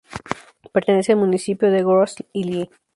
[0.73, 2.71] Pertenece al municipio de Grosse-Île.